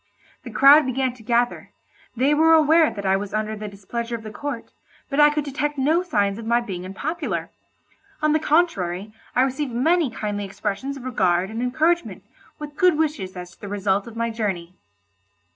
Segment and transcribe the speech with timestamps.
[0.41, 1.73] The crowd began to gather;
[2.17, 4.71] they were aware that I was under the displeasure of the court,
[5.11, 7.51] but I could detect no signs of my being unpopular.
[8.19, 12.23] On the contrary, I received many kindly expressions of regard and encouragement,
[12.57, 14.73] with good wishes as to the result of my journey.